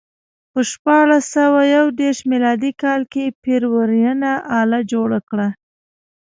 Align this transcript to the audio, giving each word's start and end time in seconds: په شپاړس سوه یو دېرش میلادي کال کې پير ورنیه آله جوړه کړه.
په 0.51 0.59
شپاړس 0.71 1.23
سوه 1.35 1.61
یو 1.75 1.85
دېرش 1.99 2.19
میلادي 2.31 2.71
کال 2.83 3.01
کې 3.13 3.35
پير 3.43 3.61
ورنیه 3.73 4.33
آله 4.61 4.79
جوړه 4.91 5.19
کړه. 5.29 5.47